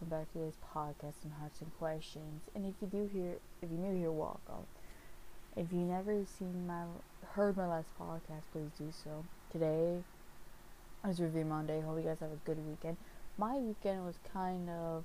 welcome 0.00 0.18
back 0.18 0.32
to 0.32 0.38
this 0.38 0.54
podcast 0.74 1.24
on 1.24 1.32
Hearts 1.38 1.60
and 1.60 1.70
Questions. 1.78 2.42
And 2.54 2.64
if 2.64 2.74
you 2.80 2.86
do 2.86 3.10
hear, 3.12 3.36
if 3.60 3.70
you're 3.70 3.80
new 3.80 3.98
here, 3.98 4.10
welcome. 4.10 4.66
If 5.56 5.72
you 5.72 5.80
never 5.80 6.24
seen 6.24 6.66
my, 6.66 6.84
heard 7.34 7.56
my 7.56 7.66
last 7.66 7.88
podcast, 8.00 8.42
please 8.52 8.70
do 8.78 8.90
so. 8.92 9.24
Today 9.52 9.98
is 11.06 11.20
Review 11.20 11.44
Monday. 11.44 11.82
Hope 11.82 11.98
you 11.98 12.04
guys 12.04 12.20
have 12.20 12.30
a 12.30 12.38
good 12.46 12.58
weekend. 12.66 12.96
My 13.36 13.56
weekend 13.56 14.06
was 14.06 14.14
kind 14.32 14.70
of 14.70 15.04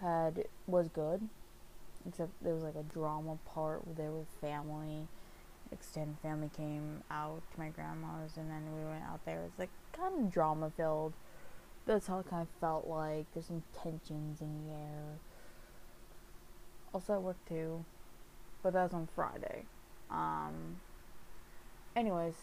had 0.00 0.44
was 0.66 0.88
good, 0.88 1.26
except 2.06 2.30
there 2.42 2.54
was 2.54 2.64
like 2.64 2.76
a 2.76 2.92
drama 2.92 3.38
part 3.46 3.86
where 3.86 3.94
there 3.94 4.10
was 4.10 4.26
family, 4.40 5.06
extended 5.72 6.16
family 6.20 6.50
came 6.54 7.02
out 7.10 7.40
to 7.54 7.60
my 7.60 7.68
grandma's, 7.68 8.36
and 8.36 8.50
then 8.50 8.64
we 8.76 8.84
went 8.84 9.04
out 9.04 9.24
there. 9.24 9.44
It's 9.46 9.58
like 9.58 9.70
kind 9.92 10.26
of 10.26 10.32
drama 10.32 10.70
filled 10.76 11.14
that's 11.90 12.06
how 12.06 12.20
it 12.20 12.30
kind 12.30 12.42
of 12.42 12.48
felt 12.60 12.86
like. 12.86 13.26
There's 13.34 13.46
some 13.46 13.64
tensions 13.82 14.40
in 14.40 14.64
the 14.64 14.72
air. 14.72 15.18
Also 16.94 17.14
at 17.14 17.22
work 17.22 17.36
too, 17.48 17.84
but 18.62 18.72
that 18.74 18.84
was 18.84 18.92
on 18.94 19.08
Friday. 19.14 19.64
Um. 20.08 20.76
Anyways. 21.96 22.34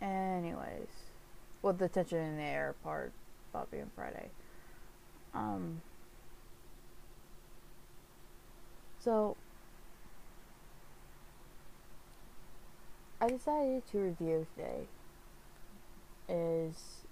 Anyways, 0.00 0.88
with 1.60 1.78
the 1.78 1.88
tension 1.88 2.18
in 2.18 2.36
the 2.36 2.42
air 2.42 2.74
part 2.84 3.12
about 3.52 3.70
being 3.72 3.90
Friday. 3.96 4.28
Um. 5.34 5.82
So. 9.00 9.36
I 13.20 13.28
decided 13.28 13.86
to 13.90 13.98
review 13.98 14.46
today 14.56 14.86
is 16.32 17.02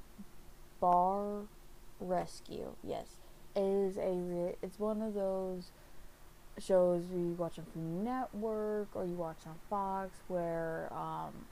Bar 0.80 1.42
Rescue. 2.00 2.74
Yes, 2.82 3.06
it 3.54 3.60
is 3.60 3.96
a. 3.96 4.54
It's 4.62 4.78
one 4.78 5.02
of 5.02 5.14
those 5.14 5.70
shows 6.58 7.04
where 7.10 7.20
you 7.20 7.34
watch 7.38 7.58
on 7.58 7.64
Food 7.66 8.04
Network 8.04 8.88
or 8.94 9.04
you 9.04 9.14
watch 9.14 9.38
on 9.46 9.54
Fox 9.68 10.10
where 10.28 10.92
um, 10.92 11.46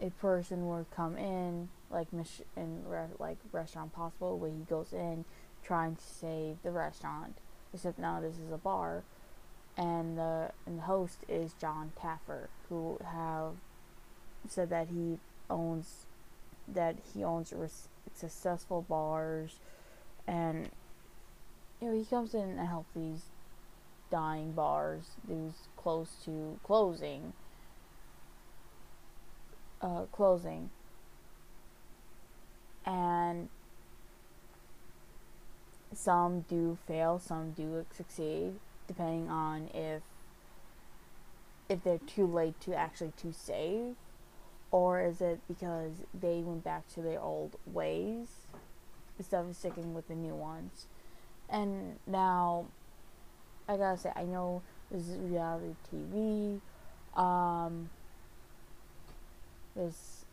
a 0.00 0.10
person 0.10 0.66
would 0.68 0.86
come 0.90 1.16
in 1.16 1.68
like 1.90 2.08
in 2.56 2.82
re- 2.86 3.06
like 3.18 3.38
Restaurant 3.52 3.92
Possible 3.92 4.38
where 4.38 4.50
he 4.50 4.64
goes 4.68 4.92
in 4.92 5.24
trying 5.64 5.96
to 5.96 6.02
save 6.02 6.56
the 6.62 6.70
restaurant. 6.70 7.36
Except 7.72 7.98
now 7.98 8.20
this 8.20 8.38
is 8.38 8.52
a 8.52 8.58
bar, 8.58 9.02
and 9.76 10.16
the 10.16 10.50
and 10.66 10.78
the 10.78 10.82
host 10.82 11.18
is 11.28 11.54
Jon 11.54 11.92
Taffer, 12.00 12.48
who 12.68 12.98
have 13.04 13.54
said 14.48 14.70
that 14.70 14.88
he 14.88 15.18
owns 15.50 16.06
that 16.68 16.96
he 17.12 17.24
owns 17.24 17.52
successful 18.14 18.82
bars 18.88 19.58
and 20.26 20.68
you 21.80 21.88
know 21.88 21.96
he 21.96 22.04
comes 22.04 22.34
in 22.34 22.40
and 22.40 22.68
helps 22.68 22.92
these 22.94 23.22
dying 24.10 24.52
bars 24.52 25.10
these 25.28 25.68
close 25.76 26.10
to 26.24 26.58
closing 26.62 27.32
uh, 29.84 30.06
closing. 30.10 30.70
And 32.86 33.48
some 35.92 36.40
do 36.48 36.76
fail 36.88 37.20
some 37.20 37.52
do 37.52 37.86
succeed 37.92 38.54
depending 38.88 39.30
on 39.30 39.68
if 39.72 40.02
if 41.68 41.84
they're 41.84 41.98
too 41.98 42.26
late 42.26 42.60
to 42.60 42.74
actually 42.74 43.12
to 43.16 43.32
save 43.32 43.94
or 44.74 45.00
is 45.00 45.20
it 45.20 45.38
because 45.46 45.92
they 46.20 46.40
went 46.40 46.64
back 46.64 46.82
to 46.92 47.00
their 47.00 47.20
old 47.20 47.54
ways 47.64 48.26
instead 49.16 49.44
of 49.44 49.54
sticking 49.54 49.94
with 49.94 50.08
the 50.08 50.16
new 50.16 50.34
ones? 50.34 50.86
And 51.48 52.00
now, 52.08 52.66
I 53.68 53.76
gotta 53.76 53.96
say, 53.96 54.10
I 54.16 54.24
know 54.24 54.62
this 54.90 55.06
is 55.06 55.16
reality 55.18 55.76
TV. 55.94 56.60
Um, 57.16 57.88
this 59.76 60.24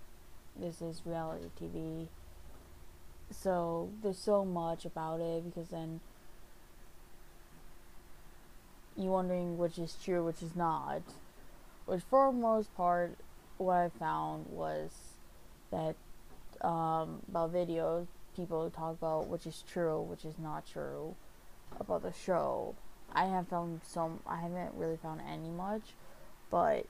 this 0.59 0.81
is 0.81 1.03
reality 1.06 1.46
TV. 1.62 2.08
So 3.29 3.91
there's 4.02 4.18
so 4.18 4.44
much 4.44 4.85
about 4.85 5.19
it 5.19 5.44
because 5.46 5.69
then 5.69 6.00
you're 8.97 9.12
wondering 9.12 9.59
which 9.59 9.78
is 9.78 9.96
true, 10.03 10.25
which 10.25 10.41
is 10.41 10.56
not. 10.56 11.03
Which 11.85 12.02
for 12.09 12.31
most 12.31 12.75
part 12.75 13.18
what 13.61 13.77
I 13.77 13.89
found 13.89 14.47
was 14.49 14.91
that 15.72 15.95
um, 16.61 17.22
about 17.29 17.53
videos, 17.53 18.07
people 18.35 18.69
talk 18.69 18.94
about 18.94 19.27
which 19.27 19.45
is 19.45 19.63
true, 19.72 20.01
which 20.01 20.25
is 20.25 20.38
not 20.39 20.66
true 20.67 21.16
about 21.79 22.03
the 22.03 22.13
show. 22.13 22.75
I 23.13 23.25
have 23.25 23.47
found 23.47 23.81
some. 23.83 24.19
I 24.25 24.38
haven't 24.38 24.73
really 24.75 24.97
found 24.97 25.22
any 25.22 25.49
much, 25.49 25.94
but 26.49 26.85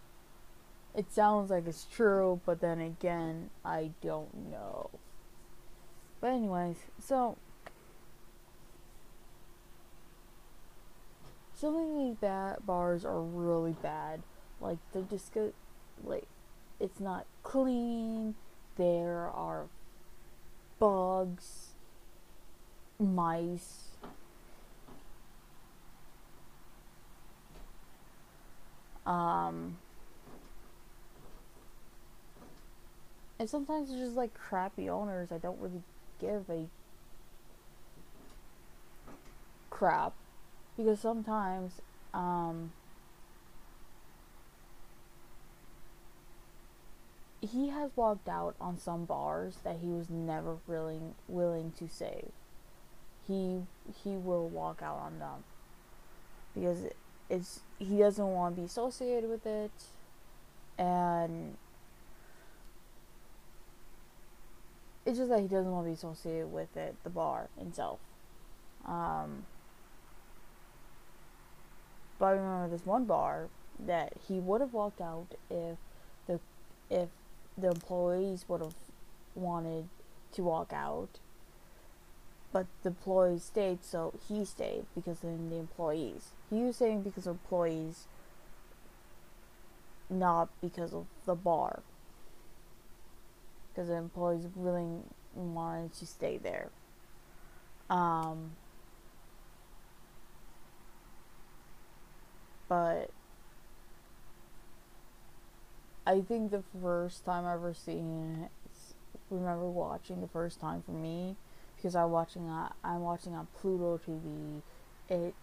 it 0.94 1.12
sounds 1.12 1.50
like 1.50 1.66
it's 1.66 1.84
true. 1.84 2.40
But 2.46 2.60
then 2.60 2.80
again, 2.80 3.50
I 3.64 3.90
don't 4.02 4.50
know. 4.50 4.90
But 6.20 6.28
anyways, 6.28 6.76
so 6.98 7.36
some 11.54 11.76
of 11.76 11.98
these 11.98 12.16
bad 12.16 12.64
bars 12.64 13.04
are 13.04 13.20
really 13.20 13.76
bad. 13.82 14.22
Like 14.60 14.78
just 15.10 15.34
good 15.34 15.52
like 16.04 16.26
it's 16.80 17.00
not 17.00 17.26
clean. 17.42 18.34
There 18.76 19.30
are 19.34 19.66
bugs, 20.78 21.70
mice. 22.98 23.82
Um, 29.06 29.78
and 33.38 33.48
sometimes 33.48 33.88
it's 33.90 33.98
just 34.00 34.16
like 34.16 34.34
crappy 34.34 34.90
owners. 34.90 35.30
I 35.30 35.38
don't 35.38 35.60
really 35.60 35.82
give 36.20 36.50
a 36.50 36.66
crap 39.70 40.12
because 40.76 41.00
sometimes 41.00 41.80
um, 42.12 42.72
he 47.40 47.68
has 47.68 47.90
walked 47.96 48.28
out 48.28 48.54
on 48.60 48.78
some 48.78 49.04
bars 49.04 49.58
that 49.64 49.78
he 49.80 49.88
was 49.88 50.08
never 50.08 50.56
really 50.66 51.00
willing 51.28 51.72
to 51.78 51.88
save. 51.88 52.30
He 53.26 53.62
he 54.04 54.16
will 54.16 54.48
walk 54.48 54.80
out 54.82 54.98
on 54.98 55.18
them 55.18 55.44
because 56.54 56.84
it's 57.28 57.60
he 57.78 57.98
doesn't 57.98 58.26
want 58.26 58.54
to 58.54 58.60
be 58.62 58.66
associated 58.66 59.28
with 59.28 59.46
it, 59.46 59.70
and 60.78 61.56
it's 65.04 65.18
just 65.18 65.30
that 65.30 65.40
he 65.40 65.48
doesn't 65.48 65.70
want 65.70 65.84
to 65.84 65.90
be 65.90 65.94
associated 65.94 66.52
with 66.52 66.76
it, 66.76 66.96
the 67.04 67.10
bar 67.10 67.48
itself. 67.60 67.98
Um, 68.86 69.44
but 72.18 72.26
I 72.26 72.30
remember 72.30 72.68
this 72.68 72.86
one 72.86 73.04
bar 73.04 73.48
that 73.78 74.14
he 74.26 74.40
would 74.40 74.60
have 74.60 74.72
walked 74.72 75.00
out 75.00 75.26
if 75.50 75.76
the 76.26 76.40
if 76.88 77.08
the 77.56 77.68
employees 77.68 78.44
would 78.48 78.60
have 78.60 78.74
wanted 79.34 79.88
to 80.32 80.42
walk 80.42 80.72
out, 80.72 81.08
but 82.52 82.66
the 82.82 82.90
employees 82.90 83.44
stayed, 83.44 83.84
so 83.84 84.12
he 84.28 84.44
stayed 84.44 84.84
because 84.94 85.22
of 85.24 85.50
the 85.50 85.56
employees. 85.56 86.30
He 86.50 86.62
was 86.62 86.76
staying 86.76 87.02
because 87.02 87.26
of 87.26 87.36
employees, 87.36 88.06
not 90.08 90.48
because 90.60 90.92
of 90.92 91.06
the 91.24 91.34
bar. 91.34 91.80
Because 93.72 93.88
the 93.88 93.94
employees 93.94 94.46
really 94.54 95.00
wanted 95.34 95.92
to 95.94 96.06
stay 96.06 96.38
there. 96.38 96.70
Um, 97.90 98.52
but 102.68 103.10
I 106.06 106.20
think 106.20 106.52
the 106.52 106.62
first 106.80 107.24
time 107.24 107.44
I 107.44 107.54
ever 107.54 107.74
seen 107.74 108.44
it, 108.44 108.50
remember 109.28 109.68
watching 109.68 110.20
the 110.20 110.28
first 110.28 110.60
time 110.60 110.82
for 110.86 110.92
me 110.92 111.34
because 111.76 111.96
I'm 111.96 112.12
watching 112.12 112.48
on, 112.48 112.72
I'm 112.84 113.00
watching 113.00 113.34
on 113.34 113.48
Pluto 113.58 113.98
TV. 114.06 114.62
It 115.08 115.34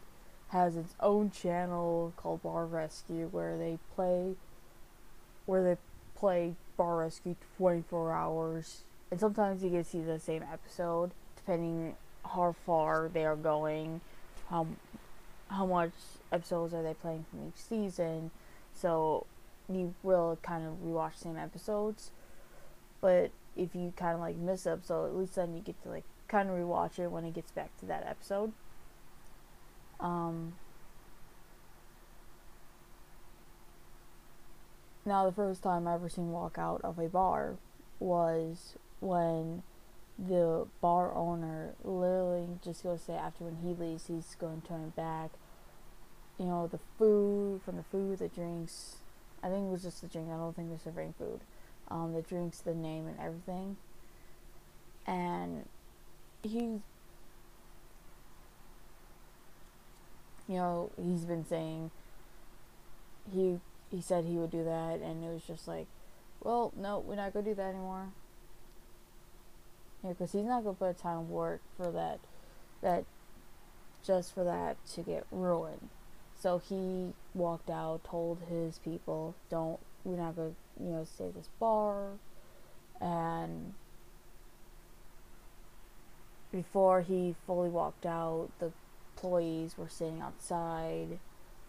has 0.49 0.77
its 0.77 0.95
own 1.01 1.31
channel 1.31 2.13
called 2.15 2.43
Bar 2.43 2.65
Rescue 2.65 3.27
where 3.31 3.57
they 3.57 3.77
play 3.95 4.35
where 5.45 5.63
they 5.63 5.77
play 6.15 6.53
Bar 6.77 6.97
Rescue 6.97 7.35
24 7.57 8.13
hours 8.13 8.83
and 9.11 9.19
sometimes 9.19 9.63
you 9.63 9.69
can 9.69 9.83
see 9.83 10.01
the 10.01 10.19
same 10.19 10.43
episode 10.43 11.11
depending 11.35 11.95
how 12.23 12.55
far 12.65 13.09
they 13.11 13.25
are 13.25 13.35
going 13.35 13.99
how 14.49 14.67
how 15.49 15.65
much 15.65 15.91
episodes 16.31 16.73
are 16.73 16.83
they 16.83 16.93
playing 16.93 17.25
from 17.29 17.47
each 17.47 17.61
season 17.61 18.31
so 18.73 19.25
you 19.69 19.95
will 20.03 20.37
kind 20.41 20.65
of 20.65 20.73
rewatch 20.83 21.13
the 21.13 21.19
same 21.19 21.37
episodes. 21.37 22.11
But 23.01 23.31
if 23.55 23.75
you 23.75 23.93
kind 23.95 24.15
of 24.15 24.19
like 24.19 24.35
miss 24.35 24.65
up, 24.65 24.85
so 24.85 25.05
at 25.05 25.15
least 25.15 25.35
then 25.35 25.53
you 25.53 25.61
get 25.61 25.81
to 25.83 25.89
like 25.89 26.05
kind 26.27 26.49
of 26.49 26.55
rewatch 26.55 26.99
it 26.99 27.11
when 27.11 27.25
it 27.25 27.33
gets 27.33 27.51
back 27.51 27.77
to 27.79 27.85
that 27.85 28.05
episode. 28.07 28.53
Um, 29.99 30.53
now, 35.05 35.25
the 35.25 35.31
first 35.31 35.63
time 35.63 35.87
I 35.87 35.95
ever 35.95 36.09
seen 36.09 36.31
walk 36.31 36.57
out 36.57 36.81
of 36.83 36.99
a 36.99 37.07
bar 37.07 37.55
was 37.99 38.75
when 38.99 39.63
the 40.17 40.67
bar 40.81 41.13
owner 41.13 41.73
literally 41.83 42.47
just 42.63 42.83
goes 42.83 42.99
to 42.99 43.05
say 43.05 43.13
after 43.13 43.45
when 43.45 43.57
he 43.57 43.73
leaves, 43.73 44.07
he's 44.07 44.35
going 44.39 44.61
to 44.61 44.67
turn 44.67 44.89
back. 44.95 45.31
You 46.37 46.45
know, 46.45 46.67
the 46.67 46.79
food, 46.97 47.61
from 47.63 47.77
the 47.77 47.83
food, 47.83 48.19
the 48.19 48.27
drinks. 48.27 48.97
I 49.43 49.49
think 49.49 49.67
it 49.67 49.71
was 49.71 49.83
just 49.83 50.01
the 50.01 50.07
drink. 50.07 50.29
I 50.29 50.37
don't 50.37 50.55
think 50.55 50.69
they're 50.69 50.79
serving 50.79 51.13
food. 51.17 51.41
Um, 51.89 52.13
the 52.13 52.21
drinks, 52.21 52.59
the 52.59 52.73
name, 52.73 53.07
and 53.07 53.19
everything. 53.19 53.75
And 55.05 55.67
he's 56.41 56.79
you 60.47 60.55
know 60.55 60.91
he's 61.01 61.25
been 61.25 61.45
saying 61.45 61.91
he 63.31 63.59
he 63.89 64.01
said 64.01 64.25
he 64.25 64.35
would 64.35 64.51
do 64.51 64.63
that 64.63 64.99
and 64.99 65.23
it 65.23 65.33
was 65.33 65.43
just 65.43 65.67
like 65.67 65.87
well 66.41 66.73
no 66.75 66.99
we're 66.99 67.15
not 67.15 67.33
gonna 67.33 67.45
do 67.45 67.55
that 67.55 67.69
anymore 67.69 68.07
yeah 70.03 70.09
because 70.09 70.31
he's 70.31 70.43
not 70.43 70.63
gonna 70.63 70.75
put 70.75 71.03
a 71.03 71.07
of 71.07 71.29
work 71.29 71.61
for 71.77 71.91
that 71.91 72.19
that 72.81 73.05
just 74.05 74.33
for 74.33 74.43
that 74.43 74.75
to 74.85 75.01
get 75.01 75.25
ruined 75.31 75.89
so 76.43 76.57
he 76.57 77.13
walked 77.33 77.69
out 77.69 78.03
told 78.03 78.37
his 78.49 78.77
people 78.79 79.33
don't 79.49 79.79
we're 80.03 80.17
not 80.17 80.35
gonna 80.35 80.51
you 80.77 80.89
know 80.89 81.05
stay 81.05 81.27
at 81.27 81.35
this 81.35 81.49
bar. 81.57 82.17
And 82.99 83.73
before 86.51 87.01
he 87.01 87.35
fully 87.47 87.69
walked 87.69 88.05
out, 88.05 88.49
the 88.59 88.73
employees 89.15 89.77
were 89.77 89.87
sitting 89.87 90.19
outside 90.19 91.19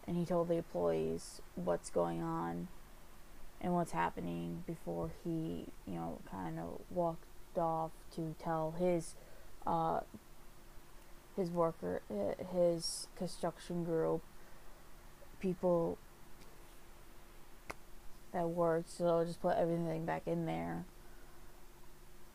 and 0.09 0.17
he 0.17 0.25
told 0.25 0.49
the 0.49 0.55
employees 0.55 1.41
what's 1.55 1.89
going 1.89 2.21
on 2.21 2.67
and 3.61 3.75
what's 3.75 3.93
happening 3.93 4.65
before 4.67 5.13
he, 5.23 5.67
you 5.87 5.95
know, 5.95 6.19
kind 6.29 6.59
of 6.59 6.81
walked 6.91 7.25
off 7.57 7.93
to 8.17 8.35
tell 8.43 8.75
his 8.77 9.15
uh, 9.67 10.01
his 11.37 11.51
worker, 11.51 12.03
his 12.53 13.07
construction 13.17 13.85
group, 13.85 14.23
people 15.45 15.99
that 18.33 18.49
worked. 18.49 18.91
So 18.91 19.07
I'll 19.07 19.25
just 19.25 19.41
put 19.41 19.57
everything 19.57 20.05
back 20.05 20.23
in 20.27 20.47
there. 20.47 20.85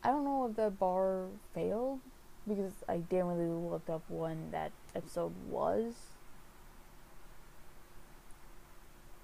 I 0.03 0.09
don't 0.09 0.23
know 0.23 0.45
if 0.45 0.55
the 0.55 0.69
bar 0.69 1.25
failed 1.53 1.99
because 2.47 2.71
I 2.87 2.97
didn't 2.97 3.27
really 3.27 3.49
look 3.49 3.89
up 3.89 4.03
when 4.07 4.51
that 4.51 4.71
episode 4.95 5.33
was 5.49 5.93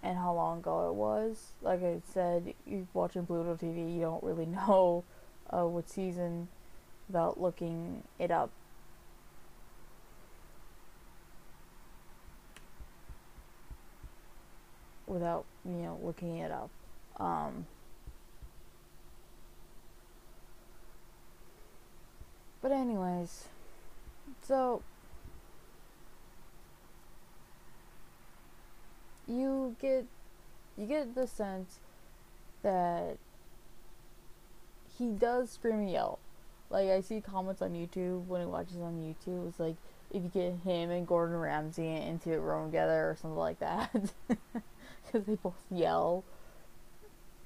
and 0.03 0.17
how 0.17 0.33
long 0.33 0.59
ago 0.59 0.89
it 0.89 0.95
was. 0.95 1.53
Like 1.61 1.81
I 1.81 2.01
said, 2.11 2.53
you're 2.65 2.87
watching 2.93 3.25
Pluto 3.25 3.55
TV, 3.55 3.95
you 3.95 4.01
don't 4.01 4.23
really 4.23 4.45
know 4.67 5.03
uh, 5.49 5.65
what 5.65 5.89
season 5.89 6.49
without 7.07 7.39
looking 7.39 8.03
it 8.19 8.31
up. 8.31 8.49
Without 15.15 15.45
you 15.63 15.71
know 15.71 15.97
looking 16.03 16.37
it 16.37 16.51
up. 16.51 16.69
Um, 17.17 17.65
But 22.65 22.71
anyways, 22.71 23.45
so 24.41 24.81
you 29.27 29.75
get 29.79 30.05
you 30.75 30.87
get 30.87 31.13
the 31.13 31.27
sense 31.27 31.77
that 32.63 33.17
he 34.97 35.11
does 35.11 35.51
scream 35.51 35.75
and 35.75 35.91
yell. 35.91 36.17
Like 36.71 36.89
I 36.89 37.01
see 37.01 37.21
comments 37.21 37.61
on 37.61 37.73
YouTube 37.73 38.25
when 38.25 38.41
he 38.41 38.47
watches 38.47 38.77
on 38.77 38.95
YouTube, 38.95 39.47
it's 39.47 39.59
like 39.59 39.75
if 40.11 40.23
you 40.23 40.29
get 40.29 40.55
him 40.63 40.89
and 40.89 41.05
Gordon 41.05 41.37
Ramsay 41.37 41.87
into 41.87 42.33
a 42.33 42.39
room 42.39 42.71
together 42.71 43.11
or 43.11 43.17
something 43.21 43.37
like 43.37 43.59
that, 43.59 43.91
because 45.15 45.27
they 45.27 45.35
both 45.35 45.53
yell 45.71 46.25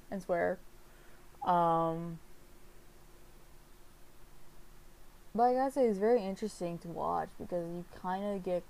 and 0.10 0.22
swear. 0.22 0.58
Um, 1.46 2.18
but 5.36 5.44
I 5.44 5.54
gotta 5.54 5.72
say, 5.72 5.86
it's 5.86 6.00
very 6.00 6.24
interesting 6.24 6.80
to 6.80 6.88
watch 6.88 7.30
because 7.40 7.68
you 7.68 7.86
kind 8.02 8.26
of 8.26 8.44
get 8.44 8.64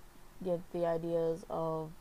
get 0.43 0.59
the 0.73 0.85
ideas 0.85 1.45
of 1.49 1.91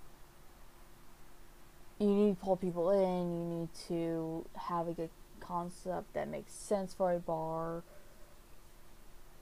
you 2.00 2.08
need 2.08 2.38
to 2.38 2.44
pull 2.44 2.56
people 2.56 2.90
in, 2.90 3.32
you 3.32 3.58
need 3.60 3.68
to 3.88 4.44
have 4.68 4.88
a 4.88 4.92
good 4.92 5.10
concept 5.40 6.14
that 6.14 6.28
makes 6.28 6.52
sense 6.52 6.94
for 6.94 7.12
a 7.12 7.18
bar, 7.18 7.82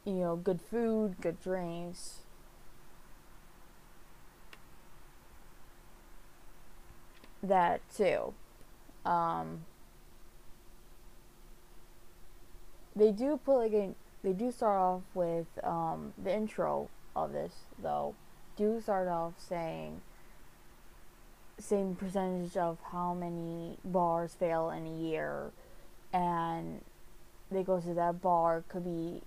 you 0.04 0.14
know, 0.14 0.36
good 0.36 0.60
food, 0.60 1.16
good 1.20 1.40
drinks. 1.42 2.20
That 7.46 7.80
too. 7.94 8.34
Um, 9.04 9.64
they 12.96 13.12
do 13.12 13.38
put 13.44 13.58
like 13.58 13.72
a 13.72 13.94
they 14.24 14.32
do 14.32 14.50
start 14.50 14.78
off 14.78 15.02
with 15.14 15.46
um, 15.62 16.12
the 16.22 16.34
intro 16.34 16.88
of 17.14 17.32
this 17.32 17.52
though. 17.80 18.14
Do 18.56 18.80
start 18.80 19.06
off 19.06 19.34
saying 19.38 20.00
same 21.58 21.94
percentage 21.94 22.56
of 22.56 22.78
how 22.90 23.14
many 23.14 23.78
bars 23.84 24.34
fail 24.34 24.70
in 24.70 24.86
a 24.86 24.90
year. 24.90 25.50
And 26.12 26.80
they 27.50 27.62
go 27.62 27.80
to 27.80 27.94
that 27.94 28.20
bar 28.20 28.64
could 28.68 28.84
be 28.84 29.22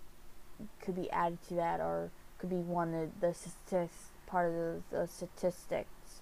could 0.82 0.96
be 0.96 1.10
added 1.12 1.38
to 1.48 1.54
that 1.54 1.80
or 1.80 2.10
could 2.38 2.50
be 2.50 2.58
one 2.58 2.94
of 2.94 3.22
the 3.22 3.34
statistics 3.34 4.10
part 4.28 4.50
of 4.50 4.54
the, 4.54 4.82
the 4.92 5.08
statistics 5.08 6.22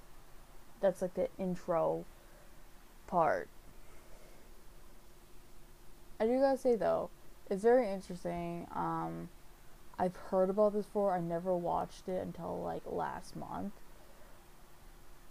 that's 0.82 1.02
like 1.02 1.14
the 1.16 1.28
intro 1.38 2.06
part 3.08 3.48
i 6.20 6.26
do 6.26 6.40
gotta 6.40 6.58
say 6.58 6.76
though 6.76 7.10
it's 7.50 7.64
very 7.64 7.90
interesting. 7.90 8.68
Um, 8.76 9.30
I've 9.98 10.16
heard 10.16 10.50
about 10.50 10.74
this 10.74 10.86
before. 10.86 11.16
I 11.16 11.22
never 11.22 11.56
watched 11.56 12.08
it 12.08 12.22
until 12.22 12.62
like 12.62 12.84
last 12.86 13.36
month. 13.36 13.74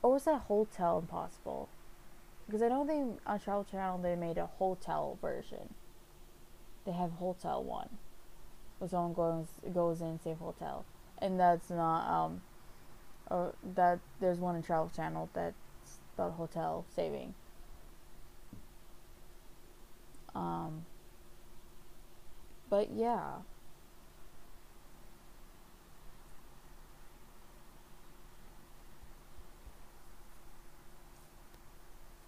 Or 0.02 0.12
was 0.12 0.24
that 0.24 0.42
Hotel 0.42 0.98
Impossible? 0.98 1.68
Because 2.46 2.62
I 2.62 2.68
know 2.68 2.86
they 2.86 3.04
on 3.30 3.40
Travel 3.40 3.64
Channel 3.64 3.98
they 3.98 4.14
made 4.14 4.38
a 4.38 4.46
hotel 4.46 5.18
version. 5.20 5.74
They 6.84 6.92
have 6.92 7.12
Hotel 7.12 7.62
One, 7.62 7.88
where 8.78 8.88
someone 8.88 9.14
goes 9.14 9.46
goes 9.74 10.00
in 10.00 10.20
save 10.22 10.38
hotel, 10.38 10.84
and 11.18 11.40
that's 11.40 11.70
not 11.70 12.08
um, 12.08 12.42
or 13.30 13.54
that 13.74 13.98
there's 14.20 14.38
one 14.38 14.56
in 14.56 14.62
Travel 14.62 14.90
Channel 14.94 15.28
that's 15.32 15.54
about 16.14 16.32
hotel 16.32 16.84
saving. 16.94 17.34
Um, 20.34 20.84
but 22.68 22.90
yeah. 22.94 23.36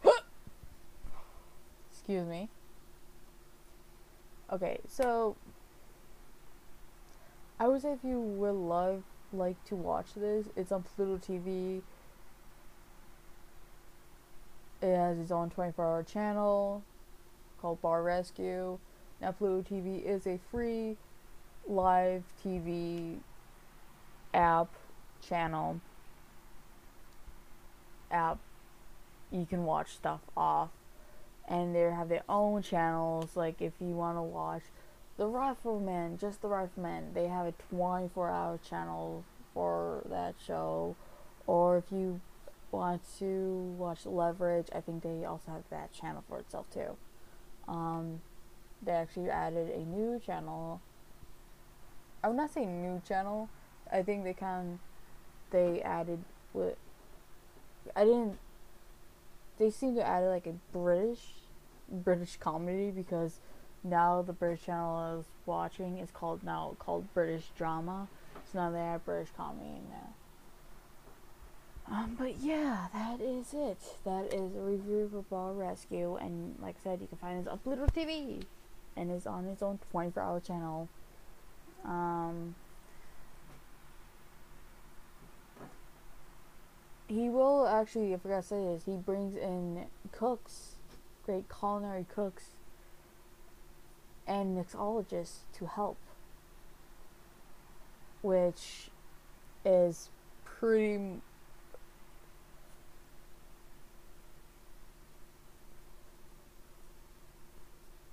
Excuse 1.93 2.27
me. 2.27 2.49
Okay, 4.51 4.79
so 4.89 5.37
I 7.61 7.69
would 7.69 7.83
say 7.83 7.93
if 7.93 8.03
you 8.03 8.19
would 8.19 8.55
love 8.55 9.03
like 9.33 9.63
to 9.67 9.75
watch 9.75 10.15
this, 10.17 10.47
it's 10.57 10.73
on 10.73 10.83
Pluto 10.83 11.19
TV. 11.19 11.83
It 14.81 14.97
has 14.97 15.19
its 15.19 15.31
own 15.31 15.51
24 15.51 15.85
hour 15.85 16.03
channel 16.03 16.83
called 17.61 17.83
Bar 17.83 18.03
Rescue. 18.03 18.79
Now, 19.21 19.33
Pluto 19.33 19.75
TV 19.75 20.05
is 20.05 20.27
a 20.27 20.39
free 20.51 20.97
live 21.67 22.23
TV 22.45 23.19
app 24.33 24.69
channel 25.27 25.81
app 28.11 28.39
you 29.31 29.45
can 29.45 29.65
watch 29.65 29.91
stuff 29.93 30.21
off 30.37 30.71
and 31.49 31.75
they 31.75 31.81
have 31.81 32.09
their 32.09 32.23
own 32.29 32.63
channels 32.63 33.31
like 33.35 33.61
if 33.61 33.73
you 33.81 33.89
want 33.89 34.17
to 34.17 34.23
watch 34.23 34.63
the 35.19 35.27
rifleman 35.27 36.17
just 36.17 36.41
the 36.41 36.49
rifleman 36.49 37.13
they 37.13 37.29
have 37.29 37.47
a 37.47 37.53
24 37.71 38.31
hour 38.31 38.59
channel 38.69 39.25
for 39.53 40.03
that 40.09 40.35
show 40.45 40.97
or 41.47 41.77
if 41.79 41.85
you 41.93 42.21
want 42.71 43.03
to 43.19 43.75
watch 43.79 44.07
leverage 44.07 44.69
i 44.75 44.81
think 44.81 45.03
they 45.03 45.25
also 45.25 45.51
have 45.51 45.65
that 45.71 45.93
channel 45.93 46.25
for 46.29 46.39
itself 46.39 46.67
too 46.73 46.97
um, 47.69 48.21
they 48.83 48.93
actually 48.93 49.31
added 49.31 49.71
a 49.71 49.79
new 49.79 50.21
channel. 50.25 50.81
I 52.23 52.29
would 52.29 52.37
not 52.37 52.53
say 52.53 52.65
new 52.65 53.03
channel. 53.07 53.49
I 53.93 54.03
think 54.03 54.25
they 54.25 54.35
kind 54.35 54.79
they 55.51 55.81
added 55.83 56.25
what 56.53 56.77
I 57.95 58.05
didn't. 58.05 58.39
They 59.59 59.71
seem 59.71 59.95
to 59.97 60.07
add 60.07 60.25
like 60.25 60.47
a 60.47 60.55
British 60.73 61.21
British 61.91 62.37
comedy 62.37 62.91
because 62.91 63.41
now 63.85 64.23
the 64.23 64.33
British 64.33 64.67
channel 64.67 64.97
I 64.97 65.15
was 65.15 65.25
watching 65.47 65.99
is 65.99 66.11
called 66.11 66.43
now 66.43 66.77
called 66.79 67.13
British 67.15 67.45
drama. 67.57 68.09
So 68.53 68.59
now 68.59 68.71
they 68.71 68.79
have 68.79 69.05
British 69.05 69.29
comedy 69.37 69.69
in 69.69 69.91
there. 69.91 70.11
Um, 71.91 72.17
but 72.19 72.39
yeah, 72.41 72.89
that 72.93 73.21
is 73.21 73.55
it. 73.55 73.79
That 74.05 74.33
is 74.33 74.55
a 74.55 74.61
review 74.61 75.09
for 75.11 75.23
Bar 75.23 75.53
Rescue, 75.53 76.17
and 76.17 76.55
like 76.61 76.77
I 76.81 76.85
said, 76.85 77.01
you 77.01 77.07
can 77.07 77.19
find 77.19 77.47
it 77.47 77.51
on 77.51 77.59
Pluto 77.59 77.87
TV, 77.87 78.43
and 78.97 79.11
it's 79.11 79.27
on 79.27 79.47
its 79.47 79.63
own 79.63 79.79
24-hour 79.95 80.41
channel. 80.41 80.89
Um, 81.85 82.55
he 87.07 87.31
will 87.31 87.67
actually, 87.67 88.13
I 88.13 88.19
forgot 88.19 88.43
to 88.43 88.49
say 88.49 88.63
this, 88.65 88.85
he 88.85 88.97
brings 88.97 89.35
in 89.35 89.87
cooks, 90.13 90.75
great 91.25 91.47
culinary 91.49 92.05
cooks, 92.15 92.51
and 94.29 94.57
mixologists 94.57 95.39
to 95.55 95.67
help, 95.67 95.97
which 98.23 98.91
is 99.65 100.11
pretty 100.45 101.21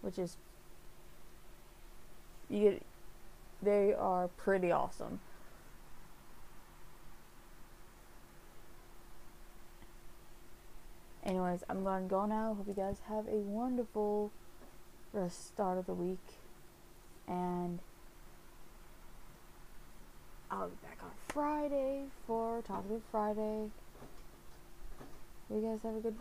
which 0.01 0.17
is 0.17 0.37
you 2.49 2.79
they 3.61 3.93
are 3.93 4.27
pretty 4.27 4.71
awesome. 4.71 5.19
Anyways, 11.23 11.63
I'm 11.67 11.83
to 12.03 12.07
go 12.07 12.27
now. 12.27 12.53
Hope 12.53 12.67
you 12.67 12.75
guys 12.75 12.97
have 13.09 13.27
a 13.27 13.37
wonderful 13.37 14.31
start 15.29 15.77
of 15.77 15.85
the 15.85 15.93
week. 15.93 16.19
And 17.27 17.79
I'll 20.51 20.67
be 20.67 20.75
back 20.83 20.99
on 21.01 21.11
Friday 21.29 22.03
for 22.27 22.61
Talkative 22.61 23.01
Friday. 23.11 23.69
You 25.49 25.61
guys 25.61 25.79
have 25.83 25.95
a 25.95 25.99
good 25.99 26.15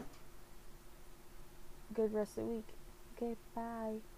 good 1.94 2.14
rest 2.14 2.38
of 2.38 2.44
the 2.44 2.50
week. 2.50 2.68
Okay, 3.16 3.36
bye. 3.54 4.13